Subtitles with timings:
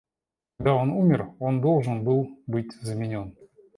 [0.57, 3.35] Когда он умер, он должен был быть заменен.